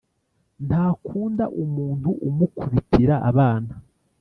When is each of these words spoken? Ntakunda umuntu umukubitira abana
Ntakunda 0.67 1.43
umuntu 1.63 2.09
umukubitira 2.27 3.15
abana 3.29 3.71